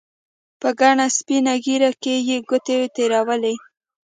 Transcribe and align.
په 0.59 0.69
گڼه 0.79 1.05
سپينه 1.17 1.53
ږيره 1.63 1.91
کښې 2.03 2.15
يې 2.27 2.37
گوتې 2.49 2.77
تېرولې. 2.95 3.55